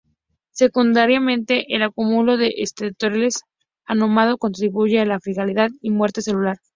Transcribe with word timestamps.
Secundariamente, 0.49 1.75
el 1.75 1.83
acúmulo 1.83 2.35
de 2.35 2.51
esteroles 2.57 3.41
anómalos 3.85 4.37
contribuye 4.39 4.99
a 4.99 5.05
la 5.05 5.19
fragilidad 5.19 5.69
y 5.79 5.91
muerte 5.91 6.23
celular. 6.23 6.57